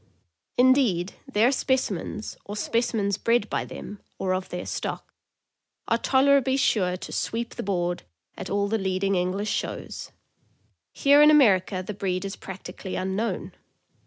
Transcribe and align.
Indeed, 0.57 1.13
their 1.31 1.51
specimens, 1.51 2.35
or 2.45 2.55
specimens 2.55 3.19
bred 3.19 3.47
by 3.51 3.65
them, 3.65 4.01
or 4.17 4.33
of 4.33 4.49
their 4.49 4.65
stock, 4.65 5.13
are 5.87 5.99
tolerably 5.99 6.57
sure 6.57 6.97
to 6.97 7.11
''sweep 7.13 7.53
the 7.53 7.61
board 7.61 8.01
''at 8.35 8.49
all 8.49 8.67
the 8.67 8.79
leading 8.79 9.13
English 9.13 9.51
shows. 9.51 10.11
Here 10.91 11.21
in 11.21 11.29
America 11.29 11.83
the 11.85 11.93
breed 11.93 12.25
is 12.25 12.35
practically 12.35 12.95
unknown. 12.95 13.51